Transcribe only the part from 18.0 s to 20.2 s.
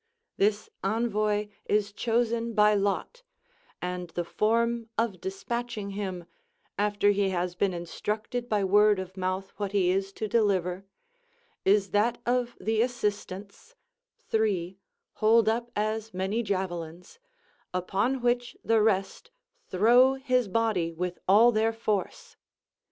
which the rest throw